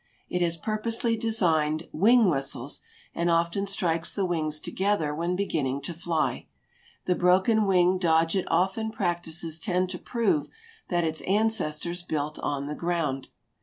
[0.29, 2.81] It has purposely designed "wing whistles"
[3.13, 6.47] and often strikes the wings together when beginning to fly.
[7.05, 10.49] The broken wing dodge it often practices tends to prove
[10.87, 13.27] that its ancestors built on the ground.